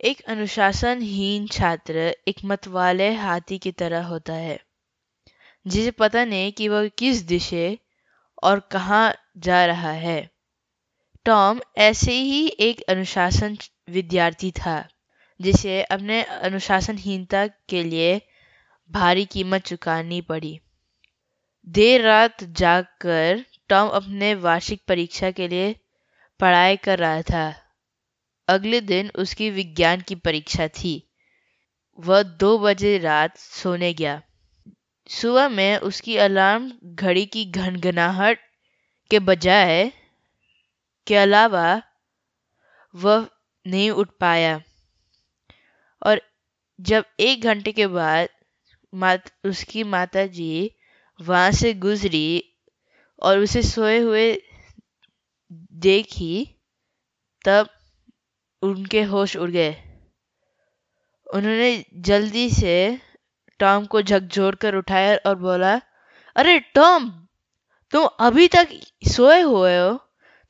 एक 0.00 0.20
अनुशासनहीन 0.28 1.46
छात्र 1.46 2.04
एक 2.28 2.36
मतवाले 2.44 3.10
हाथी 3.14 3.58
की 3.58 3.72
तरह 3.72 4.04
होता 4.04 4.34
है, 4.34 4.58
जिसे 5.66 5.90
पता 5.90 6.24
नहीं 6.24 6.52
कि 6.52 6.68
वह 6.68 6.88
किस 6.98 7.22
दिशे 7.22 7.78
और 8.42 8.60
कहाँ 8.72 9.14
जा 9.38 9.64
रहा 9.66 9.90
है। 9.98 10.18
टॉम 11.26 11.60
ऐसे 11.78 12.12
ही 12.12 12.46
एक 12.60 12.80
अनुशासन 12.88 13.58
विद्यार्थी 13.90 14.50
था, 14.50 14.88
जिसे 15.40 15.82
अपने 15.82 16.22
अनुशासनहीनता 16.22 17.46
के 17.68 17.82
लिए 17.84 18.20
भारी 18.90 19.24
कीमत 19.26 19.66
चुकानी 19.66 20.20
पड़ी। 20.24 20.58
देर 21.66 22.02
रात 22.02 22.44
जागकर 22.44 23.44
टॉम 23.68 23.88
अपने 23.94 24.34
वार्षिक 24.40 24.82
परीक्षा 24.88 25.30
के 25.30 25.48
लिए 25.48 25.74
पढ़ाई 26.40 26.76
कर 26.76 26.98
रहा 26.98 27.22
था। 27.22 27.48
अगले 28.50 28.80
दिन 28.80 29.10
उसकी 29.14 29.50
विज्ञान 29.50 30.00
की 30.00 30.14
परीक्षा 30.14 30.68
थी। 30.68 30.92
वह 31.98 32.22
दो 32.22 32.58
बजे 32.58 32.98
रात 32.98 33.38
सोने 33.38 33.92
गया। 33.94 34.22
सुबह 35.08 35.48
में 35.48 35.76
उसकी 35.78 36.16
अलार्म 36.16 36.72
घड़ी 36.84 37.26
की 37.26 37.44
घनघनाहट 37.44 38.38
के 39.10 39.18
बजाय 39.18 39.92
के 41.06 41.16
अलावा 41.16 41.82
वह 42.94 43.28
नहीं 43.66 43.90
उठ 43.90 44.10
पाया। 44.20 44.62
और 46.06 46.22
जब 46.80 47.04
एक 47.20 47.42
घंटे 47.42 47.72
के 47.72 47.86
बाद 47.86 48.28
मात, 48.94 49.24
उसकी 49.44 49.84
माता 49.84 50.26
जी 50.26 50.76
वहाँ 51.20 51.50
से 51.52 51.74
गुजरी 51.74 52.44
और 53.22 53.38
उसे 53.38 53.62
सोए 53.62 53.98
हुए 53.98 54.42
देखी 55.72 56.32
तब 57.44 57.68
उनके 58.62 59.02
होश 59.02 59.36
उड़ 59.36 59.50
गए। 59.50 59.70
उन्होंने 61.26 61.84
जल्दी 61.94 62.48
से 62.50 62.74
टॉम 63.60 63.84
को 63.86 64.02
झकझोर 64.02 64.54
कर 64.54 64.74
उठाया 64.74 65.16
और 65.26 65.34
बोला, 65.34 65.80
अरे 66.36 66.58
टॉम, 66.74 67.10
तुम 67.92 68.04
अभी 68.20 68.48
तक 68.48 68.68
सोए 69.08 69.40
हुए 69.40 69.76
हो? 69.78 69.98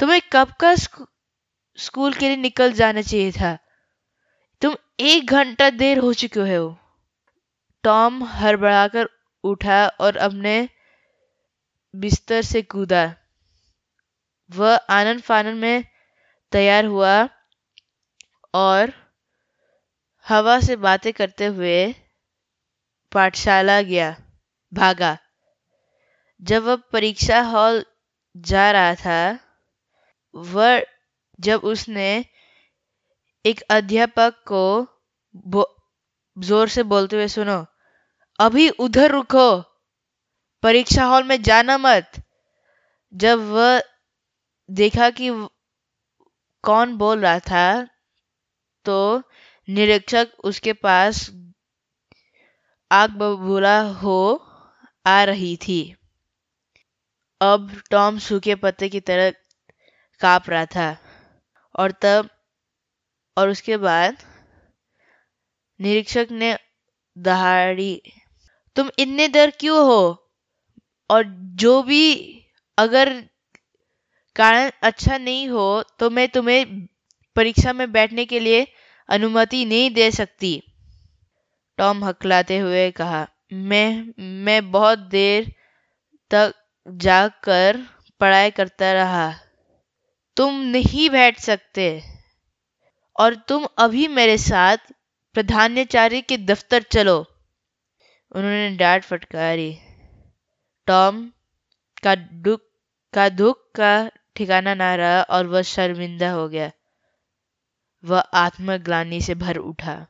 तुम्हें 0.00 0.20
कब 0.32 0.52
का 0.60 0.74
स्कूल 0.74 2.12
के 2.12 2.28
लिए 2.28 2.36
निकल 2.36 2.72
जाना 2.72 3.02
चाहिए 3.02 3.32
था? 3.32 3.56
तुम 4.62 4.74
एक 5.00 5.30
घंटा 5.30 5.70
देर 5.70 5.98
हो 5.98 6.12
चुके 6.14 6.40
हो। 6.40 6.76
टॉम 7.84 8.24
हड़बड़ाकर 8.24 9.08
उठा 9.44 9.86
और 10.00 10.16
अपने 10.16 10.68
बिस्तर 11.94 12.42
से 12.42 12.62
कूदा। 12.62 13.04
वह 14.50 14.76
आनंद 14.90 15.20
फानन 15.20 15.56
में 15.56 15.84
तैयार 16.52 16.84
हुआ। 16.84 17.28
और 18.54 18.92
हवा 20.26 20.58
से 20.60 20.76
बातें 20.76 21.12
करते 21.12 21.46
हुए 21.46 21.76
पाठशाला 23.12 23.80
गया, 23.82 24.10
भागा। 24.72 25.16
जब 26.42 26.62
वह 26.64 26.76
परीक्षा 26.92 27.40
हॉल 27.42 27.84
जा 28.36 28.70
रहा 28.72 28.94
था, 28.94 29.38
वह 30.34 30.82
जब 31.38 31.60
उसने 31.64 32.08
एक 33.44 33.60
अध्यापक 33.70 34.34
को 34.46 34.64
ज़ोर 36.36 36.68
से 36.68 36.82
बोलते 36.82 37.16
हुए 37.16 37.28
सुनो, 37.28 37.64
अभी 38.38 38.68
उधर 38.80 39.10
रुको, 39.10 39.48
परीक्षा 40.62 41.04
हॉल 41.04 41.24
में 41.24 41.40
जाना 41.42 41.78
मत। 41.78 42.22
जब 43.12 43.38
वह 43.50 43.80
देखा 44.68 45.08
कि 45.10 45.30
कौन 46.64 46.96
बोल 46.96 47.20
रहा 47.20 47.38
था 47.40 47.64
तो 48.86 49.22
निरीक्षक 49.68 50.28
उसके 50.44 50.72
पास 50.72 51.28
आग 52.90 53.16
बबूला 53.18 53.78
हो 54.00 54.18
आ 55.06 55.22
रही 55.24 55.56
थी। 55.58 55.80
अब 57.40 57.70
टॉम 57.90 58.18
सूखे 58.18 58.54
पत्ते 58.56 58.88
की 58.88 59.00
तरह 59.00 59.30
काँप 60.20 60.48
रहा 60.50 60.64
था 60.66 60.88
और 61.74 61.92
तब 62.02 62.28
और 63.36 63.48
उसके 63.48 63.76
बाद 63.78 64.16
निरीक्षक 65.80 66.28
ने 66.32 66.56
दहाड़ी, 67.16 68.02
तुम 68.76 68.90
इतने 68.98 69.28
देर 69.28 69.50
क्यों 69.60 69.84
हो? 69.86 70.02
और 71.10 71.24
जो 71.60 71.82
भी 71.82 72.04
अगर 72.78 73.10
कारण 74.36 74.70
अच्छा 74.82 75.18
नहीं 75.18 75.48
हो 75.48 75.82
तो 76.00 76.10
मैं 76.10 76.28
तुम्हें 76.28 76.64
परीक्षा 77.38 77.72
में 77.72 77.92
बैठने 77.92 78.24
के 78.24 78.40
लिए 78.40 78.66
अनुमति 79.08 79.64
नहीं 79.64 79.90
दे 79.90 80.10
सकती। 80.10 80.52
टॉम 81.78 82.04
हकलाते 82.04 82.58
हुए 82.58 82.90
कहा, 82.90 83.28
मैं 83.52 84.14
मैं 84.44 84.70
बहुत 84.70 84.98
देर 84.98 85.52
तक 86.30 86.54
जागकर 86.88 87.78
पढ़ाई 88.20 88.50
करता 88.50 88.92
रहा। 88.92 89.26
तुम 90.36 90.54
नहीं 90.54 91.10
बैठ 91.10 91.38
सकते। 91.40 91.88
और 93.16 93.34
तुम 93.34 93.66
अभी 93.78 94.08
मेरे 94.08 94.38
साथ 94.38 94.76
प्रधानाचार्य 95.34 96.20
के 96.20 96.36
दफ्तर 96.36 96.82
चलो। 96.82 97.18
उन्होंने 98.32 98.76
डांट 98.76 99.04
फटकारी। 99.04 99.78
टॉम 100.86 101.32
का 102.02 102.14
दुख 102.14 102.60
का 103.14 103.28
दुख 103.28 103.70
का 103.74 104.10
ठिकाना 104.36 104.74
ना 104.74 104.94
रहा 104.94 105.22
और 105.22 105.46
वह 105.46 105.62
शर्मिंदा 105.62 106.30
हो 106.30 106.48
गया। 106.48 106.70
वह 108.04 108.20
आत्मग्लानी 108.20 109.20
से 109.20 109.34
भर 109.34 109.56
उठा। 109.56 110.06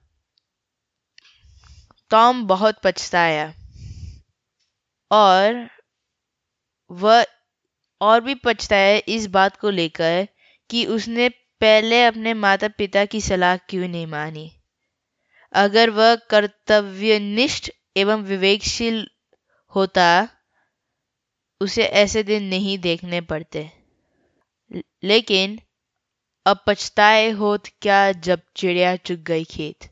टॉम 2.11 2.47
बहुत 2.47 2.81
पछताया 2.85 3.55
और 5.11 5.71
वह 6.91 7.27
और 8.01 8.21
भी 8.21 8.35
पछताया 8.35 9.01
इस 9.09 9.27
बात 9.27 9.57
को 9.57 9.71
लेकर 9.71 10.29
कि 10.71 10.87
उसने 10.87 11.29
पहले 11.61 12.05
अपने 12.05 12.35
माता 12.35 12.69
पिता 12.69 13.05
की 13.05 13.21
सलाह 13.21 13.57
क्यों 13.57 13.89
नहीं 13.89 14.07
मानी। 14.07 14.53
अगर 15.53 15.91
वह 15.91 16.15
कर्तव्यनिष्ठ 16.15 17.71
एवं 17.97 18.23
विवेकशील 18.23 19.09
होता, 19.75 20.29
उसे 21.61 21.83
ऐसे 21.83 22.23
दिन 22.23 22.43
नहीं 22.43 22.79
देखने 22.79 23.21
पड़ते। 23.21 23.71
लेकिन 25.05 25.61
अब 26.49 26.61
पछताए 26.67 27.31
होत 27.41 27.67
क्या 27.83 28.01
जब 28.13 28.41
चिड़िया 28.57 28.97
चुग 28.97 29.23
गई 29.23 29.45
खेत? 29.45 29.91